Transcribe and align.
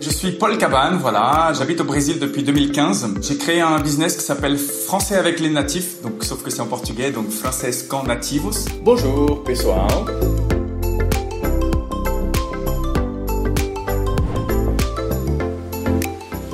Je 0.00 0.08
suis 0.08 0.32
Paul 0.32 0.56
Cabane, 0.56 0.96
voilà, 0.96 1.52
j'habite 1.52 1.82
au 1.82 1.84
Brésil 1.84 2.18
depuis 2.18 2.42
2015. 2.42 3.16
J'ai 3.20 3.36
créé 3.36 3.60
un 3.60 3.80
business 3.80 4.16
qui 4.16 4.24
s'appelle 4.24 4.56
Français 4.56 5.16
avec 5.16 5.40
les 5.40 5.50
natifs, 5.50 6.00
donc 6.00 6.24
sauf 6.24 6.42
que 6.42 6.48
c'est 6.48 6.62
en 6.62 6.66
portugais, 6.66 7.10
donc 7.10 7.28
Français 7.28 7.70
com 7.86 8.06
nativos. 8.06 8.64
Bonjour, 8.82 9.44
pessoal. 9.44 9.86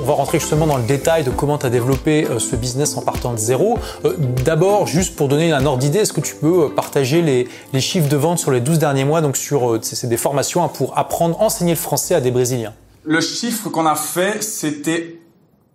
On 0.01 0.03
va 0.03 0.13
rentrer 0.13 0.39
justement 0.39 0.67
dans 0.67 0.77
le 0.77 0.83
détail 0.83 1.23
de 1.23 1.31
comment 1.31 1.57
tu 1.57 1.67
as 1.67 1.69
développé 1.69 2.27
euh, 2.27 2.39
ce 2.39 2.57
business 2.57 2.97
en 2.97 3.01
partant 3.01 3.31
de 3.31 3.37
zéro. 3.37 3.79
Euh, 4.03 4.13
d'abord, 4.43 4.87
juste 4.87 5.15
pour 5.15 5.29
donner 5.29 5.53
un 5.53 5.65
ordre 5.65 5.79
d'idée, 5.79 5.99
est-ce 5.99 6.11
que 6.11 6.19
tu 6.19 6.35
peux 6.35 6.65
euh, 6.65 6.69
partager 6.69 7.21
les, 7.21 7.47
chiffres 7.79 8.09
de 8.09 8.17
vente 8.17 8.39
sur 8.39 8.51
les 8.51 8.59
12 8.59 8.77
derniers 8.77 9.05
mois? 9.05 9.21
Donc, 9.21 9.37
sur 9.37 9.79
c'est 9.81 10.07
des 10.07 10.17
formations 10.17 10.67
pour 10.67 10.97
apprendre, 10.97 11.41
enseigner 11.41 11.71
le 11.71 11.79
français 11.79 12.13
à 12.13 12.19
des 12.19 12.31
Brésiliens. 12.31 12.73
Le 13.07 13.21
chiffre 13.21 13.69
qu'on 13.69 13.85
a 13.85 13.95
fait, 13.95 14.43
c'était 14.43 15.21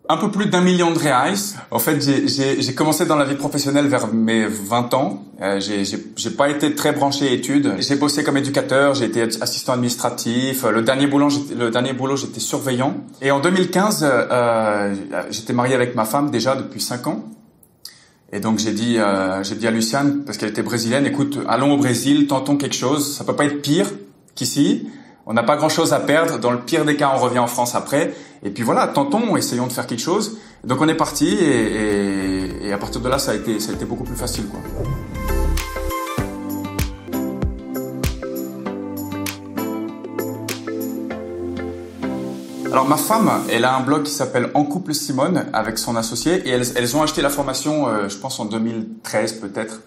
un 0.06 0.18
peu 0.18 0.30
plus 0.30 0.46
d'un 0.46 0.60
million 0.60 0.90
de 0.90 0.98
reais. 0.98 1.32
En 1.70 1.78
fait, 1.78 1.98
j'ai 1.98 2.74
commencé 2.74 3.06
dans 3.06 3.16
la 3.16 3.24
vie 3.24 3.36
professionnelle 3.36 3.86
vers 3.86 4.12
mes 4.12 4.44
20 4.44 4.92
ans. 4.92 5.24
Euh, 5.40 5.58
j'ai 5.58 6.30
pas 6.30 6.50
été 6.50 6.74
très 6.74 6.92
branché 6.92 7.32
études. 7.32 7.76
J'ai 7.78 7.96
bossé 7.96 8.22
comme 8.22 8.36
éducateur, 8.36 8.94
j'ai 8.94 9.06
été 9.06 9.22
assistant 9.22 9.72
administratif. 9.72 10.64
Le 10.64 10.82
dernier 10.82 11.06
boulot, 11.06 11.28
le 11.58 11.70
dernier 11.70 11.94
boulot, 11.94 12.16
j'étais 12.16 12.38
surveillant. 12.38 12.98
Et 13.22 13.30
en 13.30 13.40
2015, 13.40 14.06
euh, 14.06 14.94
j'étais 15.30 15.54
marié 15.54 15.74
avec 15.74 15.94
ma 15.94 16.04
femme 16.04 16.30
déjà 16.30 16.54
depuis 16.54 16.82
5 16.82 17.06
ans. 17.06 17.24
Et 18.30 18.40
donc 18.40 18.58
j'ai 18.58 18.72
dit, 18.72 18.98
euh, 18.98 19.42
j'ai 19.42 19.54
dit 19.54 19.66
à 19.66 19.70
Luciane 19.70 20.24
parce 20.26 20.36
qu'elle 20.36 20.50
était 20.50 20.62
brésilienne, 20.62 21.06
écoute, 21.06 21.38
allons 21.48 21.72
au 21.72 21.78
Brésil, 21.78 22.26
tentons 22.26 22.58
quelque 22.58 22.76
chose. 22.76 23.16
Ça 23.16 23.24
peut 23.24 23.36
pas 23.36 23.46
être 23.46 23.62
pire 23.62 23.86
qu'ici. 24.34 24.86
On 25.24 25.34
n'a 25.34 25.44
pas 25.44 25.56
grand-chose 25.56 25.92
à 25.92 26.00
perdre. 26.00 26.38
Dans 26.38 26.50
le 26.50 26.58
pire 26.58 26.84
des 26.84 26.96
cas, 26.96 27.12
on 27.14 27.18
revient 27.18 27.38
en 27.38 27.46
France 27.46 27.74
après. 27.74 28.12
Et 28.42 28.50
puis 28.50 28.64
voilà, 28.64 28.88
tentons, 28.88 29.36
essayons 29.36 29.68
de 29.68 29.72
faire 29.72 29.86
quelque 29.86 30.00
chose. 30.00 30.38
Donc 30.64 30.80
on 30.80 30.88
est 30.88 30.96
parti 30.96 31.36
et, 31.40 32.72
à 32.72 32.78
partir 32.78 33.00
de 33.00 33.08
là, 33.08 33.18
ça 33.18 33.32
a 33.32 33.34
été, 33.34 33.60
ça 33.60 33.70
a 33.70 33.74
été 33.74 33.84
beaucoup 33.84 34.04
plus 34.04 34.16
facile. 34.16 34.44
Alors 42.72 42.88
ma 42.88 42.96
femme, 42.96 43.30
elle 43.50 43.64
a 43.64 43.76
un 43.76 43.80
blog 43.80 44.02
qui 44.04 44.10
s'appelle 44.10 44.50
En 44.54 44.64
couple 44.64 44.94
Simone 44.94 45.44
avec 45.52 45.78
son 45.78 45.94
associé 45.94 46.48
et 46.48 46.50
elles, 46.50 46.96
ont 46.96 47.02
acheté 47.02 47.20
la 47.20 47.28
formation, 47.28 47.86
euh, 47.86 48.08
je 48.08 48.16
pense 48.16 48.40
en 48.40 48.46
2013 48.46 49.34
peut-être. 49.34 49.82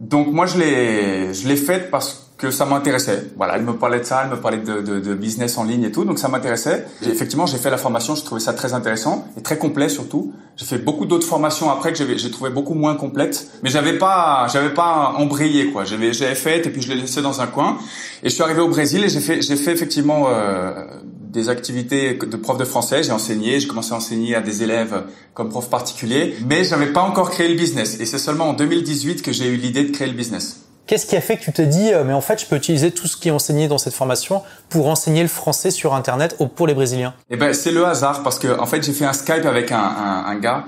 Donc 0.00 0.32
moi 0.32 0.46
je 0.46 0.58
l'ai, 0.58 1.56
faite 1.56 1.90
parce 1.90 2.25
que 2.38 2.50
ça 2.50 2.66
m'intéressait. 2.66 3.24
Voilà, 3.36 3.56
elle 3.56 3.62
me 3.62 3.74
parlait 3.74 4.00
de 4.00 4.04
ça, 4.04 4.22
elle 4.24 4.30
me 4.30 4.40
parlait 4.40 4.58
de, 4.58 4.80
de, 4.80 5.00
de 5.00 5.14
business 5.14 5.56
en 5.56 5.64
ligne 5.64 5.84
et 5.84 5.92
tout, 5.92 6.04
donc 6.04 6.18
ça 6.18 6.28
m'intéressait. 6.28 6.86
Effectivement, 7.02 7.46
j'ai 7.46 7.56
fait 7.56 7.70
la 7.70 7.78
formation, 7.78 8.14
je 8.14 8.24
trouvais 8.24 8.40
ça 8.40 8.52
très 8.52 8.74
intéressant 8.74 9.26
et 9.38 9.42
très 9.42 9.56
complet 9.56 9.88
surtout. 9.88 10.32
J'ai 10.56 10.66
fait 10.66 10.78
beaucoup 10.78 11.06
d'autres 11.06 11.26
formations 11.26 11.70
après 11.70 11.92
que 11.92 12.16
j'ai 12.16 12.30
trouvé 12.30 12.50
beaucoup 12.50 12.74
moins 12.74 12.94
complètes, 12.94 13.48
mais 13.62 13.70
j'avais 13.70 13.98
pas, 13.98 14.46
j'avais 14.52 14.74
pas 14.74 15.14
embrayé 15.16 15.70
quoi. 15.70 15.84
J'avais, 15.84 16.12
j'avais 16.12 16.34
fait 16.34 16.66
et 16.66 16.70
puis 16.70 16.82
je 16.82 16.88
l'ai 16.92 17.00
laissé 17.00 17.22
dans 17.22 17.40
un 17.40 17.46
coin. 17.46 17.78
Et 18.22 18.28
je 18.28 18.34
suis 18.34 18.42
arrivé 18.42 18.60
au 18.60 18.68
Brésil 18.68 19.04
et 19.04 19.08
j'ai 19.08 19.20
fait, 19.20 19.40
j'ai 19.40 19.56
fait 19.56 19.72
effectivement 19.72 20.26
euh, 20.28 20.84
des 21.30 21.48
activités 21.48 22.14
de 22.14 22.36
prof 22.36 22.58
de 22.58 22.64
français. 22.64 23.02
J'ai 23.02 23.12
enseigné, 23.12 23.60
j'ai 23.60 23.68
commencé 23.68 23.92
à 23.92 23.96
enseigner 23.96 24.34
à 24.34 24.40
des 24.40 24.62
élèves 24.62 25.04
comme 25.32 25.48
prof 25.48 25.70
particulier, 25.70 26.36
mais 26.46 26.64
j'avais 26.64 26.92
pas 26.92 27.02
encore 27.02 27.30
créé 27.30 27.48
le 27.48 27.56
business. 27.56 27.98
Et 28.00 28.04
c'est 28.04 28.18
seulement 28.18 28.50
en 28.50 28.52
2018 28.52 29.22
que 29.22 29.32
j'ai 29.32 29.48
eu 29.48 29.56
l'idée 29.56 29.84
de 29.84 29.90
créer 29.90 30.08
le 30.08 30.14
business. 30.14 30.65
Qu'est-ce 30.86 31.06
qui 31.06 31.16
a 31.16 31.20
fait 31.20 31.36
que 31.36 31.42
tu 31.42 31.52
t'es 31.52 31.66
dit, 31.66 31.92
euh, 31.92 32.04
mais 32.04 32.12
en 32.12 32.20
fait, 32.20 32.40
je 32.40 32.46
peux 32.46 32.54
utiliser 32.54 32.92
tout 32.92 33.08
ce 33.08 33.16
qui 33.16 33.26
est 33.28 33.32
enseigné 33.32 33.66
dans 33.66 33.78
cette 33.78 33.94
formation 33.94 34.42
pour 34.68 34.86
enseigner 34.86 35.22
le 35.22 35.28
français 35.28 35.72
sur 35.72 35.94
Internet 35.94 36.36
pour 36.54 36.68
les 36.68 36.74
Brésiliens? 36.74 37.12
Eh 37.28 37.36
ben, 37.36 37.52
c'est 37.52 37.72
le 37.72 37.84
hasard 37.84 38.22
parce 38.22 38.38
que 38.38 38.58
en 38.58 38.66
fait, 38.66 38.84
j'ai 38.84 38.92
fait 38.92 39.04
un 39.04 39.12
Skype 39.12 39.46
avec 39.46 39.72
un, 39.72 39.78
un, 39.78 40.24
un 40.26 40.36
gars 40.36 40.66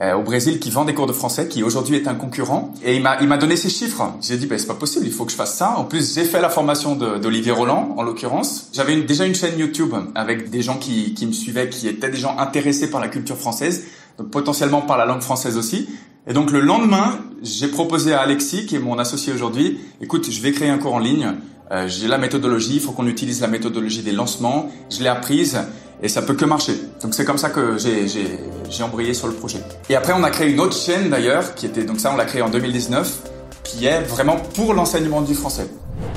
euh, 0.00 0.14
au 0.14 0.22
Brésil 0.22 0.60
qui 0.60 0.70
vend 0.70 0.84
des 0.84 0.92
cours 0.92 1.06
de 1.06 1.14
français, 1.14 1.48
qui 1.48 1.62
aujourd'hui 1.62 1.96
est 1.96 2.08
un 2.08 2.14
concurrent, 2.14 2.74
et 2.84 2.94
il 2.96 3.02
m'a 3.02 3.16
il 3.22 3.28
m'a 3.28 3.38
donné 3.38 3.56
ses 3.56 3.70
chiffres. 3.70 4.12
J'ai 4.20 4.36
dit, 4.36 4.46
ben 4.46 4.58
c'est 4.58 4.66
pas 4.66 4.74
possible, 4.74 5.06
il 5.06 5.12
faut 5.12 5.24
que 5.24 5.30
je 5.30 5.36
fasse 5.36 5.54
ça. 5.54 5.74
En 5.78 5.84
plus, 5.84 6.14
j'ai 6.14 6.24
fait 6.24 6.42
la 6.42 6.50
formation 6.50 6.94
d'Olivier 6.94 7.52
Roland, 7.52 7.94
en 7.96 8.02
l'occurrence. 8.02 8.68
J'avais 8.74 9.00
déjà 9.02 9.24
une 9.24 9.34
chaîne 9.34 9.58
YouTube 9.58 9.94
avec 10.14 10.50
des 10.50 10.60
gens 10.60 10.76
qui 10.76 11.14
qui 11.14 11.26
me 11.26 11.32
suivaient, 11.32 11.70
qui 11.70 11.88
étaient 11.88 12.10
des 12.10 12.18
gens 12.18 12.36
intéressés 12.38 12.90
par 12.90 13.00
la 13.00 13.08
culture 13.08 13.38
française, 13.38 13.84
donc 14.18 14.30
potentiellement 14.30 14.82
par 14.82 14.98
la 14.98 15.06
langue 15.06 15.22
française 15.22 15.56
aussi. 15.56 15.88
Et 16.26 16.32
donc 16.32 16.50
le 16.50 16.60
lendemain, 16.60 17.18
j'ai 17.42 17.68
proposé 17.68 18.14
à 18.14 18.20
Alexis, 18.20 18.64
qui 18.64 18.76
est 18.76 18.78
mon 18.78 18.98
associé 18.98 19.32
aujourd'hui, 19.32 19.80
écoute, 20.00 20.30
je 20.30 20.40
vais 20.40 20.52
créer 20.52 20.70
un 20.70 20.78
cours 20.78 20.94
en 20.94 20.98
ligne. 20.98 21.32
Euh, 21.70 21.86
j'ai 21.86 22.08
la 22.08 22.16
méthodologie, 22.16 22.76
il 22.76 22.80
faut 22.80 22.92
qu'on 22.92 23.06
utilise 23.06 23.42
la 23.42 23.46
méthodologie 23.46 24.02
des 24.02 24.12
lancements. 24.12 24.70
Je 24.90 25.02
l'ai 25.02 25.08
apprise 25.08 25.58
et 26.02 26.08
ça 26.08 26.22
peut 26.22 26.34
que 26.34 26.46
marcher. 26.46 26.74
Donc 27.02 27.14
c'est 27.14 27.26
comme 27.26 27.36
ça 27.36 27.50
que 27.50 27.76
j'ai 27.78 28.82
embrayé 28.82 29.12
sur 29.12 29.26
le 29.26 29.34
projet. 29.34 29.60
Et 29.90 29.96
après, 29.96 30.14
on 30.16 30.24
a 30.24 30.30
créé 30.30 30.50
une 30.50 30.60
autre 30.60 30.76
chaîne 30.76 31.10
d'ailleurs, 31.10 31.54
qui 31.54 31.66
était 31.66 31.84
donc 31.84 32.00
ça, 32.00 32.10
on 32.12 32.16
l'a 32.16 32.24
créé 32.24 32.40
en 32.40 32.48
2019, 32.48 33.30
qui 33.62 33.84
est 33.84 34.00
vraiment 34.02 34.36
pour 34.54 34.72
l'enseignement 34.72 35.20
du 35.20 35.34
français. 35.34 35.68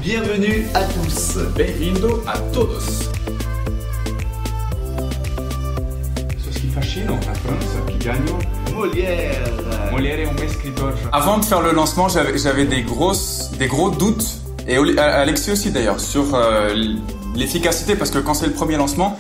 Bienvenue 0.02 0.68
à 0.74 0.84
tous. 0.84 1.38
Bem-vindo 1.56 2.24
a 2.28 2.38
todos. 2.54 3.17
Ce 6.88 6.94
qui 6.94 7.00
fascine 7.00 7.10
en 7.10 7.22
France, 7.22 7.78
qui 7.90 7.98
gagne 7.98 8.24
Molière. 8.74 9.92
Molière 9.92 10.20
est 10.20 10.30
un 10.30 10.36
escritor. 10.38 10.94
Avant 11.12 11.38
de 11.38 11.44
faire 11.44 11.62
le 11.62 11.72
lancement, 11.72 12.08
j'avais 12.08 12.66
des 12.66 12.84
grosses, 12.84 13.52
des 13.60 13.68
gros 13.68 13.90
doutes, 13.90 14.26
et 14.68 14.78
Alexis 14.78 15.52
aussi 15.52 15.72
d'ailleurs, 15.72 16.00
sur 16.00 16.34
euh, 16.34 16.74
l'efficacité, 17.36 17.96
parce 17.96 18.12
que 18.12 18.20
quand 18.20 18.34
c'est 18.34 18.48
le 18.48 18.54
premier 18.54 18.78
lancement, 18.78 19.18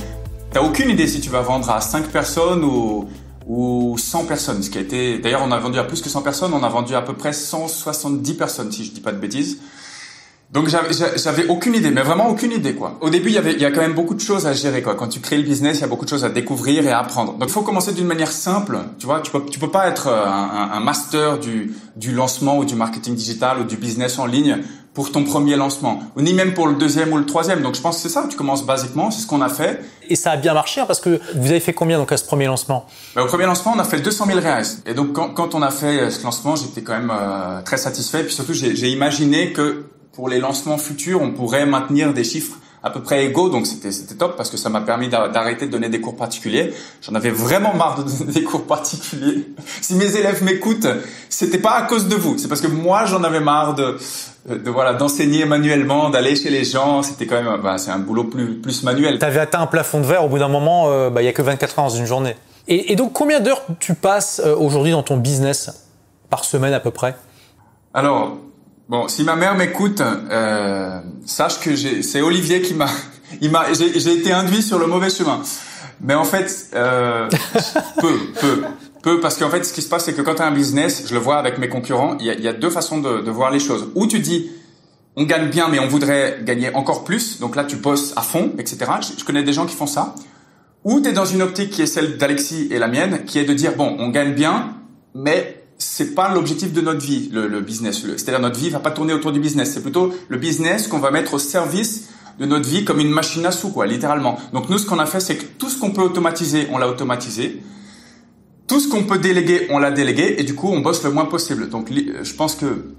t'as 0.51 0.61
aucune 0.61 0.89
idée 0.89 1.07
si 1.07 1.19
tu 1.19 1.29
vas 1.29 1.41
vendre 1.41 1.69
à 1.69 1.81
5 1.81 2.07
personnes 2.07 2.63
ou, 2.63 3.09
ou 3.47 3.97
100 3.97 4.25
personnes. 4.25 4.63
Ce 4.63 4.69
qui 4.69 4.77
a 4.77 4.81
été, 4.81 5.19
d'ailleurs, 5.19 5.44
on 5.44 5.51
a 5.51 5.59
vendu 5.59 5.77
à 5.77 5.83
plus 5.83 6.01
que 6.01 6.09
100 6.09 6.22
personnes, 6.22 6.53
on 6.53 6.63
a 6.63 6.69
vendu 6.69 6.95
à 6.95 7.01
peu 7.01 7.13
près 7.13 7.33
170 7.33 8.33
personnes, 8.35 8.72
si 8.72 8.85
je 8.85 8.91
dis 8.91 9.01
pas 9.01 9.11
de 9.11 9.19
bêtises. 9.19 9.59
Donc 10.49 10.69
j'avais 10.69 11.47
aucune 11.47 11.75
idée, 11.75 11.91
mais 11.91 12.01
vraiment 12.01 12.29
aucune 12.29 12.53
idée 12.53 12.73
quoi. 12.73 12.97
Au 13.01 13.09
début, 13.09 13.29
il 13.29 13.35
y 13.35 13.37
avait 13.37 13.53
il 13.53 13.61
y 13.61 13.65
a 13.65 13.71
quand 13.71 13.81
même 13.81 13.95
beaucoup 13.95 14.13
de 14.13 14.21
choses 14.21 14.47
à 14.47 14.53
gérer 14.53 14.81
quoi. 14.81 14.95
Quand 14.95 15.09
tu 15.09 15.19
crées 15.19 15.37
le 15.37 15.43
business, 15.43 15.79
il 15.79 15.81
y 15.81 15.83
a 15.83 15.87
beaucoup 15.87 16.05
de 16.05 16.09
choses 16.09 16.23
à 16.23 16.29
découvrir 16.29 16.87
et 16.87 16.91
à 16.91 16.99
apprendre. 16.99 17.33
Donc 17.33 17.49
il 17.49 17.51
faut 17.51 17.63
commencer 17.63 17.91
d'une 17.91 18.07
manière 18.07 18.31
simple, 18.31 18.79
tu 18.97 19.07
vois. 19.07 19.19
Tu 19.19 19.29
peux 19.29 19.43
tu 19.45 19.59
peux 19.59 19.69
pas 19.69 19.89
être 19.89 20.07
euh, 20.07 20.25
un, 20.25 20.69
un, 20.71 20.79
master 20.79 21.37
du 21.37 21.75
du 21.97 22.13
lancement 22.13 22.57
ou 22.59 22.65
du 22.65 22.75
marketing 22.75 23.13
digital 23.13 23.59
ou 23.59 23.63
du 23.65 23.75
business 23.75 24.19
en 24.19 24.25
ligne 24.25 24.63
pour 24.93 25.11
ton 25.11 25.23
premier 25.25 25.55
lancement, 25.57 25.99
ou 26.15 26.21
ni 26.21 26.33
même 26.33 26.55
pour 26.55 26.65
le 26.65 26.73
deuxième 26.73 27.13
ou 27.13 27.17
le 27.17 27.25
troisième. 27.27 27.61
Donc 27.61 27.75
je 27.75 27.81
pense 27.81 27.97
que 27.97 28.01
c'est 28.01 28.09
ça. 28.09 28.25
Tu 28.27 28.35
commences 28.35 28.65
basiquement, 28.65 29.11
c'est 29.11 29.21
ce 29.21 29.27
qu'on 29.27 29.41
a 29.41 29.49
fait. 29.49 29.81
Et 30.09 30.15
ça 30.15 30.31
a 30.31 30.37
bien 30.37 30.55
marché 30.55 30.81
hein, 30.81 30.85
parce 30.87 31.01
que 31.01 31.19
vous 31.35 31.51
avez 31.51 31.59
fait 31.59 31.73
combien 31.73 31.99
donc 31.99 32.11
à 32.11 32.17
ce 32.17 32.25
premier 32.25 32.45
lancement? 32.45 32.87
Ben, 33.15 33.21
Au 33.21 33.27
premier 33.27 33.45
lancement, 33.45 33.73
on 33.75 33.79
a 33.79 33.83
fait 33.83 33.99
200 33.99 34.25
000 34.25 34.39
reais. 34.39 34.63
Et 34.87 34.95
donc 34.95 35.13
quand, 35.13 35.29
quand 35.29 35.53
on 35.53 35.61
a 35.61 35.69
fait 35.69 35.99
euh, 35.99 36.09
ce 36.09 36.23
lancement, 36.23 36.55
j'étais 36.55 36.81
quand 36.81 36.93
même 36.93 37.11
euh, 37.11 37.61
très 37.61 37.77
satisfait. 37.77 38.23
Puis 38.23 38.33
surtout, 38.33 38.53
j'ai 38.53 38.89
imaginé 38.89 39.53
que 39.53 39.83
pour 40.17 40.29
les 40.29 40.39
lancements 40.39 40.79
futurs, 40.79 41.22
on 41.22 41.31
pourrait 41.31 41.67
maintenir 41.67 42.11
des 42.11 42.23
chiffres 42.23 42.57
à 42.81 42.89
peu 42.89 43.01
près 43.01 43.25
égaux, 43.25 43.50
donc 43.50 43.67
c'était 43.67 43.91
c'était 43.91 44.16
top 44.16 44.35
parce 44.35 44.50
que 44.50 44.57
ça 44.57 44.67
m'a 44.67 44.81
permis 44.81 45.09
d'arrêter 45.09 45.67
de 45.67 45.72
donner 45.72 45.89
des 45.89 46.01
cours 46.01 46.16
particuliers. 46.16 46.73
J'en 47.03 47.13
avais 47.13 47.29
vraiment 47.29 47.75
marre 47.75 48.03
de 48.03 48.09
donner 48.09 48.33
des 48.33 48.44
cours 48.44 48.66
particuliers. 48.66 49.47
Si 49.81 49.94
mes 49.94 50.16
élèves 50.16 50.44
m'écoutent, 50.44 50.88
c'était 51.29 51.59
pas 51.59 51.73
à 51.73 51.83
cause 51.83 52.07
de 52.07 52.16
vous, 52.16 52.39
c'est 52.39 52.47
parce 52.47 52.61
que 52.61 52.67
moi 52.67 53.06
j'en 53.06 53.23
avais 53.23 53.39
marre 53.39 53.75
de 53.75 54.00
de 54.47 54.69
voilà 54.72 54.94
d'enseigner 54.94 55.45
manuellement, 55.45 56.09
d'aller 56.09 56.35
chez 56.35 56.50
les 56.50 56.63
gens. 56.63 57.03
C'était 57.03 57.27
quand 57.27 57.39
même 57.39 57.61
bah, 57.61 57.77
c'est 57.77 57.91
un 57.91 58.00
boulot 58.00 58.23
plus 58.23 58.56
plus 58.56 58.81
manuel. 58.81 59.19
T'avais 59.19 59.39
atteint 59.39 59.61
un 59.61 59.67
plafond 59.67 60.01
de 60.01 60.07
verre 60.07 60.25
au 60.25 60.29
bout 60.29 60.39
d'un 60.39 60.47
moment. 60.47 60.89
Euh, 60.89 61.11
bah, 61.11 61.22
il 61.22 61.25
y 61.25 61.29
a 61.29 61.33
que 61.33 61.44
24 61.44 61.77
heures 61.77 61.85
dans 61.85 61.95
une 61.95 62.07
journée. 62.07 62.35
Et, 62.67 62.91
et 62.91 62.95
donc 62.95 63.13
combien 63.13 63.39
d'heures 63.39 63.61
tu 63.79 63.94
passes 63.94 64.41
euh, 64.44 64.56
aujourd'hui 64.56 64.94
dans 64.94 65.03
ton 65.03 65.17
business? 65.17 65.85
Par 66.31 66.44
semaine 66.44 66.73
à 66.73 66.79
peu 66.79 66.91
près? 66.91 67.16
Alors 67.94 68.38
Bon, 68.89 69.09
si 69.09 69.25
ma 69.25 69.35
mère 69.35 69.55
m'écoute, 69.55 70.01
euh, 70.01 71.01
sache 71.25 71.59
que 71.59 71.75
c'est 71.75 72.21
Olivier 72.21 72.61
qui 72.61 72.73
m'a, 72.73 72.87
il 73.41 73.51
m'a, 73.51 73.73
j'ai 73.73 74.13
été 74.13 74.31
induit 74.31 74.62
sur 74.62 74.79
le 74.79 74.88
mauvais 74.88 75.09
chemin. 75.09 75.41
Mais 76.00 76.13
en 76.13 76.23
fait, 76.23 76.69
euh, 76.73 77.27
peu, 78.00 78.17
peu, 78.39 78.63
peu, 79.03 79.19
parce 79.19 79.38
qu'en 79.38 79.50
fait, 79.50 79.65
ce 79.65 79.73
qui 79.73 79.81
se 79.81 79.89
passe, 79.89 80.06
c'est 80.06 80.13
que 80.13 80.21
quand 80.21 80.35
tu 80.35 80.41
as 80.41 80.45
un 80.45 80.51
business, 80.51 81.03
je 81.06 81.13
le 81.13 81.19
vois 81.19 81.38
avec 81.38 81.57
mes 81.57 81.67
concurrents, 81.67 82.15
il 82.19 82.27
y 82.27 82.29
a, 82.29 82.35
y 82.35 82.47
a, 82.47 82.53
deux 82.53 82.69
façons 82.69 83.00
de, 83.00 83.19
de, 83.19 83.31
voir 83.31 83.51
les 83.51 83.59
choses. 83.59 83.89
Ou 83.95 84.07
tu 84.07 84.19
dis, 84.19 84.50
on 85.17 85.23
gagne 85.23 85.50
bien, 85.50 85.67
mais 85.67 85.79
on 85.79 85.88
voudrait 85.88 86.39
gagner 86.44 86.73
encore 86.73 87.03
plus, 87.03 87.41
donc 87.41 87.57
là, 87.57 87.65
tu 87.65 87.75
bosses 87.75 88.13
à 88.15 88.21
fond, 88.21 88.53
etc. 88.57 88.77
Je, 89.01 89.19
je 89.19 89.25
connais 89.25 89.44
des 89.44 89.53
gens 89.53 89.65
qui 89.65 89.75
font 89.75 89.88
ça. 89.88 90.15
Ou 90.85 91.01
tu 91.01 91.09
es 91.09 91.12
dans 91.12 91.25
une 91.25 91.41
optique 91.41 91.71
qui 91.71 91.81
est 91.81 91.88
celle 91.88 92.17
d'Alexis 92.17 92.69
et 92.71 92.79
la 92.79 92.88
mienne, 92.88 93.25
qui 93.25 93.38
est 93.38 93.44
de 93.44 93.53
dire, 93.53 93.75
bon, 93.75 93.97
on 94.00 94.07
gagne 94.07 94.33
bien, 94.33 94.75
mais 95.13 95.56
c'est 95.77 96.15
pas 96.15 96.33
l'objectif 96.33 96.74
de 96.74 96.81
notre 96.81 97.01
vie, 97.01 97.29
le, 97.31 97.47
le 97.47 97.62
business. 97.62 98.01
C'est-à-dire 98.01 98.39
notre 98.39 98.59
vie 98.59 98.69
va 98.69 98.79
pas 98.79 98.91
tourner 98.91 99.13
autour 99.13 99.31
du 99.31 99.39
business. 99.39 99.74
C'est 99.74 99.81
plutôt 99.81 100.13
le 100.27 100.38
business 100.38 100.88
qu'on 100.88 101.00
va 101.00 101.12
mettre 101.12 101.35
au 101.35 101.39
service 101.39 102.09
de 102.39 102.45
notre 102.45 102.68
vie 102.68 102.85
comme 102.85 103.00
une 103.00 103.12
machine 103.12 103.45
à 103.45 103.51
sous, 103.51 103.69
quoi, 103.69 103.88
littéralement. 103.88 104.38
Donc 104.53 104.69
nous, 104.69 104.77
ce 104.77 104.85
qu'on 104.85 105.00
a 105.00 105.06
fait, 105.06 105.19
c'est 105.19 105.38
que 105.38 105.45
tout 105.45 105.69
ce 105.69 105.79
qu'on 105.79 105.91
peut 105.91 106.01
automatiser, 106.01 106.68
on 106.71 106.77
l'a 106.77 106.88
automatisé. 106.88 107.62
Tout 108.68 108.79
ce 108.79 108.89
qu'on 108.89 109.03
peut 109.03 109.18
déléguer, 109.18 109.68
on 109.69 109.79
l'a 109.79 109.91
délégué. 109.91 110.39
Et 110.39 110.44
du 110.44 110.56
coup, 110.56 110.69
on 110.71 110.79
bosse 110.79 111.03
le 111.03 111.12
moins 111.12 111.25
possible. 111.25 111.69
Donc 111.69 111.91
je 111.91 112.33
pense 112.33 112.56
que 112.56 112.94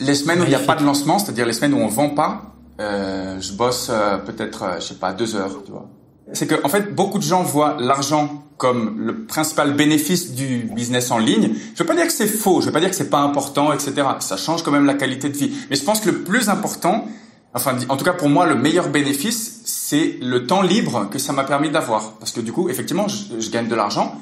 les 0.00 0.14
semaines 0.14 0.40
où 0.40 0.44
il 0.44 0.48
n'y 0.48 0.54
a 0.54 0.60
pas 0.60 0.76
de 0.76 0.84
lancement, 0.84 1.18
c'est-à-dire 1.18 1.46
les 1.46 1.52
semaines 1.52 1.74
où 1.74 1.78
on 1.78 1.88
vend 1.88 2.10
pas, 2.10 2.54
euh, 2.80 3.40
je 3.40 3.52
bosse 3.52 3.88
euh, 3.90 4.16
peut-être, 4.18 4.62
euh, 4.62 4.80
je 4.80 4.86
sais 4.86 4.94
pas, 4.94 5.12
deux 5.12 5.36
heures, 5.36 5.62
tu 5.64 5.70
vois. 5.70 5.88
c'est 6.32 6.46
que 6.46 6.54
en 6.64 6.68
fait 6.70 6.94
beaucoup 6.94 7.18
de 7.18 7.22
gens 7.22 7.42
voient 7.42 7.76
l'argent 7.78 8.44
comme 8.60 8.96
le 8.98 9.24
principal 9.24 9.72
bénéfice 9.72 10.32
du 10.32 10.68
business 10.70 11.10
en 11.10 11.16
ligne. 11.16 11.54
Je 11.74 11.82
veux 11.82 11.86
pas 11.86 11.94
dire 11.96 12.06
que 12.06 12.12
c'est 12.12 12.26
faux, 12.26 12.60
je 12.60 12.66
veux 12.66 12.72
pas 12.72 12.80
dire 12.80 12.90
que 12.90 12.94
c'est 12.94 13.08
pas 13.08 13.20
important, 13.20 13.72
etc. 13.72 13.92
Ça 14.20 14.36
change 14.36 14.62
quand 14.62 14.70
même 14.70 14.84
la 14.84 14.92
qualité 14.92 15.30
de 15.30 15.36
vie. 15.36 15.50
Mais 15.70 15.76
je 15.76 15.82
pense 15.82 15.98
que 15.98 16.10
le 16.10 16.18
plus 16.18 16.50
important, 16.50 17.08
enfin 17.54 17.74
en 17.88 17.96
tout 17.96 18.04
cas 18.04 18.12
pour 18.12 18.28
moi 18.28 18.46
le 18.46 18.54
meilleur 18.56 18.90
bénéfice, 18.90 19.62
c'est 19.64 20.18
le 20.20 20.46
temps 20.46 20.60
libre 20.60 21.08
que 21.10 21.18
ça 21.18 21.32
m'a 21.32 21.44
permis 21.44 21.70
d'avoir. 21.70 22.12
Parce 22.18 22.32
que 22.32 22.40
du 22.42 22.52
coup, 22.52 22.68
effectivement, 22.68 23.08
je, 23.08 23.40
je 23.40 23.50
gagne 23.50 23.66
de 23.66 23.74
l'argent, 23.74 24.20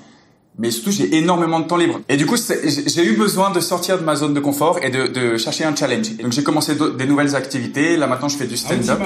mais 0.56 0.70
surtout 0.70 0.93
j'ai 0.93 1.17
énormément 1.17 1.58
de 1.58 1.67
temps 1.67 1.76
libre. 1.76 2.00
Et 2.08 2.17
du 2.17 2.25
coup, 2.25 2.37
j'ai 2.37 3.05
eu 3.05 3.17
besoin 3.17 3.50
de 3.50 3.58
sortir 3.58 3.99
de 3.99 4.05
ma 4.05 4.14
zone 4.14 4.34
de 4.34 4.41
confort 4.41 4.79
et 4.84 4.91
de, 4.91 5.08
de 5.08 5.37
chercher 5.37 5.64
un 5.64 5.75
challenge. 5.75 6.17
Donc 6.17 6.31
j'ai 6.31 6.44
commencé 6.44 6.76
des 6.76 7.06
nouvelles 7.06 7.34
activités. 7.34 7.96
Là 7.96 8.06
maintenant, 8.06 8.29
je 8.29 8.37
fais 8.37 8.46
du 8.46 8.56
stand-up. 8.56 9.00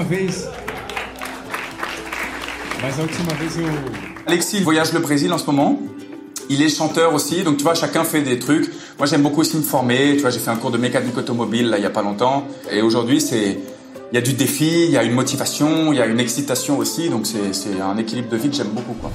Alexis 4.27 4.61
voyage 4.61 4.93
le 4.93 5.01
Brésil 5.01 5.33
en 5.33 5.39
ce 5.39 5.47
moment. 5.47 5.81
Il 6.49 6.63
est 6.63 6.69
chanteur 6.69 7.15
aussi, 7.15 7.43
donc 7.43 7.57
tu 7.57 7.63
vois, 7.63 7.75
chacun 7.75 8.05
fait 8.05 8.23
des 8.23 8.39
trucs. 8.39 8.71
Moi, 8.99 9.07
j'aime 9.07 9.23
beaucoup 9.23 9.41
aussi 9.41 9.57
me 9.57 9.63
former. 9.63 10.15
Tu 10.17 10.23
vois, 10.23 10.31
j'ai 10.31 10.39
fait 10.39 10.51
un 10.51 10.57
cours 10.57 10.71
de 10.71 10.79
mécanique 10.79 11.17
automobile 11.17 11.69
là 11.71 11.79
il 11.79 11.83
y 11.83 11.87
a 11.87 11.91
pas 11.91 12.03
longtemps. 12.03 12.47
Et 12.71 12.83
aujourd'hui, 12.83 13.21
c'est 13.21 13.59
il 14.13 14.15
y 14.15 14.19
a 14.19 14.21
du 14.21 14.35
défi, 14.35 14.85
il 14.85 14.91
y 14.91 14.99
a 14.99 15.03
une 15.03 15.15
motivation, 15.15 15.93
il 15.93 15.99
y 15.99 16.03
a 16.03 16.07
une 16.07 16.21
excitation 16.21 16.79
aussi. 16.79 17.09
Donc 17.09 17.27
c'est 17.27 17.81
un 17.81 17.97
équilibre 17.97 18.29
de 18.29 18.37
vie 18.37 18.51
que 18.51 18.57
j'aime 18.57 18.69
beaucoup. 18.69 18.95
Quoi. 18.95 19.11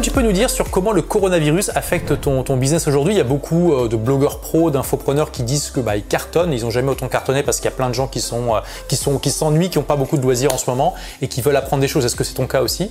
Tu 0.00 0.10
peux 0.10 0.22
nous 0.22 0.32
dire 0.32 0.50
sur 0.50 0.70
comment 0.70 0.92
le 0.92 1.02
coronavirus 1.02 1.70
affecte 1.74 2.20
ton, 2.20 2.56
business 2.56 2.88
aujourd'hui? 2.88 3.14
Il 3.14 3.16
y 3.16 3.20
a 3.20 3.24
beaucoup 3.24 3.72
euh, 3.72 3.88
de 3.88 3.96
blogueurs 3.96 4.40
pros, 4.40 4.70
d'infopreneurs 4.70 5.30
qui 5.30 5.42
disent 5.42 5.70
que 5.70 5.80
bah, 5.80 5.96
ils 5.96 6.04
cartonnent, 6.04 6.52
ils 6.52 6.62
n'ont 6.62 6.70
jamais 6.70 6.90
autant 6.90 7.08
cartonné 7.08 7.42
parce 7.42 7.58
qu'il 7.58 7.66
y 7.66 7.72
a 7.72 7.76
plein 7.76 7.88
de 7.88 7.94
gens 7.94 8.06
qui 8.06 8.20
sont 8.20 8.54
euh, 8.54 8.60
qui 8.88 8.96
sont 8.96 9.18
qui 9.18 9.30
s'ennuient, 9.30 9.70
qui 9.70 9.78
n'ont 9.78 9.84
pas 9.84 9.96
beaucoup 9.96 10.16
de 10.16 10.22
loisirs 10.22 10.52
en 10.52 10.58
ce 10.58 10.68
moment 10.68 10.94
et 11.22 11.28
qui 11.28 11.40
veulent 11.40 11.56
apprendre 11.56 11.80
des 11.80 11.88
choses. 11.88 12.04
Est-ce 12.04 12.16
que 12.16 12.24
c'est 12.24 12.34
ton 12.34 12.46
cas 12.46 12.62
aussi? 12.62 12.90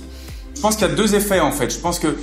Je 0.54 0.60
pense 0.60 0.76
qu'il 0.76 0.86
y 0.86 0.90
a 0.90 0.94
deux 0.94 1.14
effets 1.14 1.40
en 1.40 1.52
fait. 1.52 1.70
Je 1.70 1.78
pense 1.78 1.98
que 1.98 2.16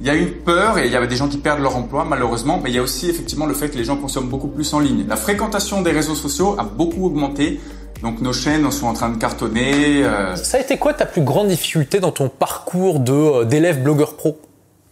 il 0.00 0.06
y 0.06 0.10
a 0.10 0.14
une 0.14 0.32
peur 0.32 0.78
et 0.78 0.86
il 0.86 0.92
y 0.92 0.96
avait 0.96 1.06
des 1.06 1.16
gens 1.16 1.28
qui 1.28 1.38
perdent 1.38 1.60
leur 1.60 1.76
emploi 1.76 2.04
malheureusement, 2.04 2.60
mais 2.62 2.70
il 2.70 2.76
y 2.76 2.78
a 2.78 2.82
aussi 2.82 3.08
effectivement 3.08 3.46
le 3.46 3.54
fait 3.54 3.68
que 3.68 3.78
les 3.78 3.84
gens 3.84 3.96
consomment 3.96 4.28
beaucoup 4.28 4.48
plus 4.48 4.74
en 4.74 4.80
ligne. 4.80 5.04
La 5.08 5.16
fréquentation 5.16 5.82
des 5.82 5.92
réseaux 5.92 6.16
sociaux 6.16 6.56
a 6.58 6.64
beaucoup 6.64 7.06
augmenté. 7.06 7.60
Donc 8.04 8.20
nos 8.20 8.34
chaînes 8.34 8.70
sont 8.70 8.86
en 8.86 8.92
train 8.92 9.08
de 9.08 9.16
cartonner. 9.16 10.04
Euh. 10.04 10.36
Ça 10.36 10.58
a 10.58 10.60
été 10.60 10.76
quoi 10.76 10.92
ta 10.92 11.06
plus 11.06 11.22
grande 11.22 11.48
difficulté 11.48 12.00
dans 12.00 12.12
ton 12.12 12.28
parcours 12.28 13.00
de 13.00 13.12
euh, 13.12 13.44
d'élève 13.44 13.82
blogueur 13.82 14.14
pro? 14.14 14.38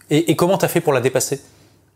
Et, 0.08 0.30
et 0.30 0.34
comment 0.34 0.56
t'as 0.56 0.68
fait 0.68 0.80
pour 0.80 0.94
la 0.94 1.02
dépasser? 1.02 1.38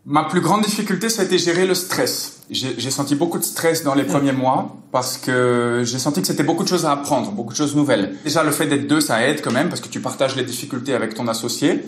Ma 0.05 0.23
plus 0.25 0.41
grande 0.41 0.61
difficulté, 0.61 1.09
ça 1.09 1.23
a 1.23 1.25
été 1.25 1.39
gérer 1.39 1.65
le 1.65 1.73
stress. 1.73 2.43
J'ai 2.49 2.91
senti 2.91 3.15
beaucoup 3.15 3.39
de 3.39 3.43
stress 3.43 3.83
dans 3.83 3.93
les 3.93 4.05
premiers 4.05 4.31
mois 4.31 4.77
parce 4.93 5.17
que 5.17 5.81
j'ai 5.83 5.99
senti 5.99 6.21
que 6.21 6.27
c'était 6.27 6.43
beaucoup 6.43 6.63
de 6.63 6.69
choses 6.69 6.85
à 6.85 6.91
apprendre, 6.93 7.31
beaucoup 7.31 7.51
de 7.51 7.57
choses 7.57 7.75
nouvelles. 7.75 8.15
Déjà, 8.23 8.41
le 8.43 8.51
fait 8.51 8.67
d'être 8.67 8.87
deux, 8.87 9.01
ça 9.01 9.27
aide 9.27 9.41
quand 9.41 9.51
même 9.51 9.67
parce 9.67 9.81
que 9.81 9.89
tu 9.89 9.99
partages 9.99 10.37
les 10.37 10.45
difficultés 10.45 10.93
avec 10.93 11.13
ton 11.13 11.27
associé. 11.27 11.83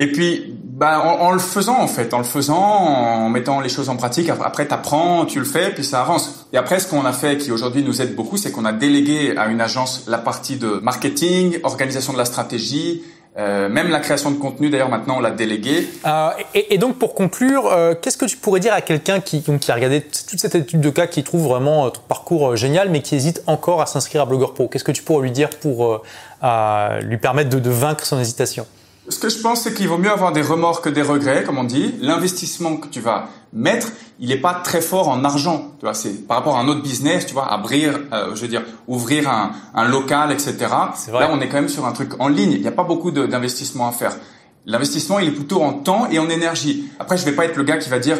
Et 0.00 0.12
puis, 0.12 0.54
bah, 0.62 1.02
en, 1.04 1.32
le 1.32 1.40
faisant 1.40 1.80
en 1.80 1.88
fait, 1.88 2.14
en 2.14 2.18
le 2.18 2.24
faisant, 2.24 2.56
en 2.56 3.28
mettant 3.28 3.60
les 3.60 3.68
choses 3.68 3.88
en 3.88 3.96
pratique, 3.96 4.30
après 4.30 4.66
t'apprends, 4.66 5.26
tu 5.26 5.40
le 5.40 5.44
fais, 5.44 5.70
puis 5.70 5.84
ça 5.84 6.00
avance. 6.00 6.46
Et 6.52 6.56
après, 6.56 6.78
ce 6.78 6.86
qu'on 6.86 7.04
a 7.04 7.12
fait, 7.12 7.36
qui 7.38 7.50
aujourd'hui 7.50 7.82
nous 7.82 8.00
aide 8.00 8.14
beaucoup, 8.14 8.36
c'est 8.36 8.52
qu'on 8.52 8.64
a 8.64 8.72
délégué 8.72 9.36
à 9.36 9.48
une 9.48 9.60
agence 9.60 10.04
la 10.06 10.18
partie 10.18 10.56
de 10.56 10.78
marketing, 10.82 11.58
organisation 11.64 12.12
de 12.12 12.18
la 12.18 12.26
stratégie, 12.26 13.02
euh, 13.38 13.68
même 13.68 13.88
la 13.88 14.00
création 14.00 14.30
de 14.30 14.36
contenu, 14.36 14.68
d'ailleurs, 14.68 14.88
maintenant, 14.88 15.18
on 15.18 15.20
l'a 15.20 15.30
délégué. 15.30 15.88
Euh, 16.06 16.30
et, 16.54 16.74
et, 16.74 16.78
donc, 16.78 16.98
pour 16.98 17.14
conclure, 17.14 17.66
euh, 17.66 17.94
qu'est-ce 18.00 18.16
que 18.16 18.24
tu 18.24 18.36
pourrais 18.36 18.58
dire 18.58 18.72
à 18.72 18.80
quelqu'un 18.80 19.20
qui, 19.20 19.42
qui 19.42 19.70
a 19.70 19.74
regardé 19.74 20.00
toute 20.00 20.40
cette 20.40 20.56
étude 20.56 20.80
de 20.80 20.90
cas, 20.90 21.06
qui 21.06 21.22
trouve 21.22 21.42
vraiment 21.42 21.86
euh, 21.86 21.90
ton 21.90 22.00
parcours 22.08 22.50
euh, 22.50 22.56
génial, 22.56 22.88
mais 22.90 23.00
qui 23.00 23.14
hésite 23.14 23.42
encore 23.46 23.80
à 23.80 23.86
s'inscrire 23.86 24.22
à 24.22 24.26
Blogueur 24.26 24.54
Pro? 24.54 24.66
Qu'est-ce 24.66 24.82
que 24.82 24.92
tu 24.92 25.04
pourrais 25.04 25.22
lui 25.22 25.30
dire 25.30 25.50
pour 25.50 26.02
lui 27.02 27.18
permettre 27.18 27.50
de, 27.50 27.60
de 27.60 27.70
vaincre 27.70 28.04
son 28.04 28.18
hésitation? 28.18 28.66
Ce 29.08 29.18
que 29.18 29.28
je 29.28 29.38
pense, 29.38 29.62
c'est 29.62 29.74
qu'il 29.74 29.88
vaut 29.88 29.98
mieux 29.98 30.10
avoir 30.10 30.32
des 30.32 30.42
remords 30.42 30.82
que 30.82 30.88
des 30.88 31.02
regrets, 31.02 31.44
comme 31.44 31.58
on 31.58 31.64
dit. 31.64 31.94
L'investissement 32.00 32.76
que 32.76 32.88
tu 32.88 33.00
vas 33.00 33.28
mettre, 33.52 33.88
il 34.20 34.28
n'est 34.28 34.36
pas 34.36 34.54
très 34.54 34.80
fort 34.80 35.08
en 35.08 35.24
argent. 35.24 35.72
Tu 35.78 35.86
vois, 35.86 35.94
c'est 35.94 36.26
par 36.26 36.38
rapport 36.38 36.56
à 36.56 36.60
un 36.60 36.68
autre 36.68 36.82
business, 36.82 37.26
tu 37.26 37.32
vois, 37.32 37.50
abrir, 37.50 37.98
euh, 38.12 38.34
je 38.34 38.42
veux 38.42 38.48
dire, 38.48 38.62
ouvrir 38.86 39.28
un, 39.30 39.52
un 39.74 39.88
local, 39.88 40.32
etc. 40.32 40.56
Là, 40.60 41.30
on 41.30 41.40
est 41.40 41.48
quand 41.48 41.56
même 41.56 41.68
sur 41.68 41.86
un 41.86 41.92
truc 41.92 42.12
en 42.18 42.28
ligne. 42.28 42.52
Il 42.52 42.60
n'y 42.60 42.68
a 42.68 42.72
pas 42.72 42.84
beaucoup 42.84 43.10
d'investissement 43.10 43.88
à 43.88 43.92
faire. 43.92 44.16
L'investissement, 44.66 45.18
il 45.18 45.28
est 45.28 45.32
plutôt 45.32 45.62
en 45.62 45.72
temps 45.72 46.08
et 46.10 46.18
en 46.18 46.28
énergie. 46.28 46.90
Après, 46.98 47.16
je 47.16 47.24
vais 47.24 47.32
pas 47.32 47.46
être 47.46 47.56
le 47.56 47.64
gars 47.64 47.78
qui 47.78 47.88
va 47.88 47.98
dire, 47.98 48.18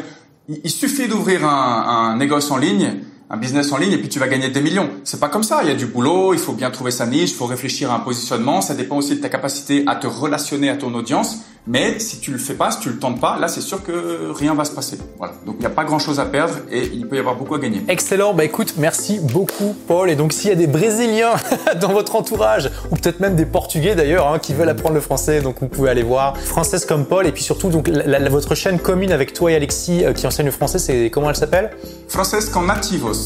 il, 0.49 0.71
suffit 0.71 1.09
d'ouvrir 1.09 1.47
un, 1.47 2.11
un 2.13 2.17
négoce 2.17 2.51
en 2.51 2.57
ligne 2.57 3.01
un 3.31 3.37
business 3.37 3.73
en 3.73 3.77
ligne 3.77 3.93
et 3.93 3.99
puis 3.99 4.09
tu 4.09 4.19
vas 4.19 4.29
gagner 4.29 4.49
des 4.49 4.61
millions. 4.61 4.89
C'est 5.05 5.21
pas 5.21 5.29
comme 5.29 5.43
ça. 5.43 5.61
Il 5.63 5.69
y 5.69 5.73
a 5.73 5.75
du 5.75 5.87
boulot, 5.87 6.33
il 6.33 6.41
faut 6.41 6.55
bien 6.55 6.71
trouver 6.71 6.91
sa 6.91 7.07
niche, 7.07 7.31
il 7.31 7.37
faut 7.37 7.47
réfléchir 7.47 7.91
à 7.91 7.97
un 7.97 8.01
positionnement. 8.01 8.61
Ça 8.61 8.75
dépend 8.75 8.97
aussi 8.97 9.17
de 9.17 9.21
ta 9.21 9.29
capacité 9.29 9.85
à 9.87 9.97
te 9.97 10.07
relationner 10.07 10.71
à 10.71 10.77
ton 10.77 10.95
audience. 10.95 11.39
Mais 11.71 11.99
si 11.99 12.19
tu 12.19 12.33
le 12.33 12.39
fais 12.39 12.55
pas, 12.55 12.71
si 12.71 12.81
tu 12.81 12.89
le 12.89 12.99
tentes 12.99 13.21
pas, 13.21 13.39
là 13.39 13.47
c'est 13.47 13.61
sûr 13.61 13.83
que 13.85 14.33
rien 14.33 14.55
va 14.55 14.65
se 14.65 14.71
passer. 14.71 14.97
Voilà. 15.19 15.35
Donc 15.45 15.57
il 15.59 15.61
n'y 15.61 15.67
a 15.67 15.71
pas 15.71 15.85
grand 15.85 15.99
chose 15.99 16.19
à 16.19 16.25
perdre 16.25 16.55
et 16.73 16.87
il 16.95 17.07
peut 17.07 17.17
y 17.17 17.19
avoir 17.19 17.37
beaucoup 17.37 17.55
à 17.57 17.59
gagner. 17.59 17.83
Excellent. 17.89 18.33
Bah 18.33 18.45
écoute, 18.45 18.75
merci 18.79 19.19
beaucoup 19.21 19.77
Paul. 19.87 20.09
Et 20.09 20.17
donc 20.17 20.33
s'il 20.33 20.49
y 20.49 20.53
a 20.53 20.57
des 20.57 20.67
Brésiliens 20.67 21.35
dans 21.81 21.93
votre 21.93 22.17
entourage 22.17 22.71
ou 22.91 22.97
peut-être 22.97 23.21
même 23.21 23.37
des 23.37 23.45
Portugais 23.45 23.95
d'ailleurs 23.95 24.33
hein, 24.33 24.39
qui 24.39 24.55
veulent 24.55 24.71
apprendre 24.71 24.95
le 24.95 25.03
français, 25.03 25.43
donc 25.43 25.57
vous 25.61 25.69
pouvez 25.69 25.91
aller 25.91 26.03
voir 26.03 26.39
Française 26.39 26.87
comme 26.87 27.05
Paul. 27.05 27.27
Et 27.27 27.33
puis 27.33 27.43
surtout 27.43 27.69
donc 27.69 27.91
votre 28.31 28.55
chaîne 28.55 28.79
commune 28.79 29.13
avec 29.13 29.35
toi 29.35 29.53
et 29.53 29.55
Alexis 29.55 30.07
euh, 30.07 30.15
qui 30.15 30.27
enseigne 30.27 30.47
le 30.47 30.53
français, 30.53 30.79
c'est 30.79 31.11
comment 31.11 31.29
elle 31.29 31.37
s'appelle? 31.37 31.71
Française 32.09 32.49
comme 32.49 32.67
nativos. 32.67 33.18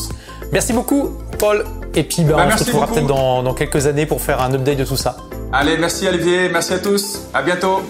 Merci 0.52 0.72
beaucoup 0.72 1.10
Paul. 1.38 1.64
Et 1.94 2.04
puis 2.04 2.24
bah, 2.24 2.34
bah, 2.36 2.48
on 2.52 2.56
se 2.56 2.64
retrouvera 2.64 2.86
peut-être 2.86 3.06
dans, 3.06 3.42
dans 3.42 3.54
quelques 3.54 3.86
années 3.86 4.06
pour 4.06 4.20
faire 4.20 4.40
un 4.40 4.52
update 4.52 4.78
de 4.78 4.84
tout 4.84 4.96
ça. 4.96 5.16
Allez, 5.52 5.76
merci 5.76 6.06
Olivier, 6.08 6.48
merci 6.48 6.72
à 6.72 6.78
tous. 6.78 7.28
À 7.34 7.42
bientôt. 7.42 7.82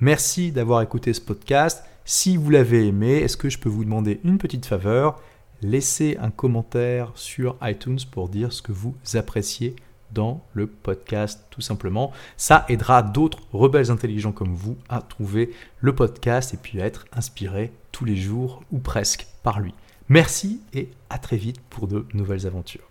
Merci 0.00 0.52
d'avoir 0.52 0.82
écouté 0.82 1.12
ce 1.12 1.20
podcast. 1.20 1.82
Si 2.04 2.36
vous 2.36 2.50
l'avez 2.50 2.86
aimé, 2.86 3.16
est-ce 3.16 3.36
que 3.36 3.48
je 3.48 3.58
peux 3.58 3.68
vous 3.68 3.84
demander 3.84 4.20
une 4.24 4.38
petite 4.38 4.66
faveur? 4.66 5.20
Laissez 5.62 6.18
un 6.20 6.30
commentaire 6.30 7.12
sur 7.14 7.56
iTunes 7.62 7.98
pour 8.10 8.28
dire 8.28 8.52
ce 8.52 8.60
que 8.60 8.72
vous 8.72 8.94
appréciez 9.14 9.74
dans 10.12 10.40
le 10.52 10.66
podcast 10.66 11.44
tout 11.50 11.60
simplement. 11.60 12.12
Ça 12.36 12.64
aidera 12.68 13.02
d'autres 13.02 13.38
rebelles 13.52 13.90
intelligents 13.90 14.32
comme 14.32 14.54
vous 14.54 14.76
à 14.88 15.00
trouver 15.00 15.50
le 15.80 15.94
podcast 15.94 16.54
et 16.54 16.58
puis 16.58 16.80
à 16.80 16.86
être 16.86 17.06
inspirés 17.12 17.72
tous 17.90 18.04
les 18.04 18.16
jours 18.16 18.62
ou 18.70 18.78
presque 18.78 19.26
par 19.42 19.60
lui. 19.60 19.74
Merci 20.08 20.60
et 20.72 20.88
à 21.10 21.18
très 21.18 21.36
vite 21.36 21.60
pour 21.68 21.88
de 21.88 22.06
nouvelles 22.14 22.46
aventures. 22.46 22.88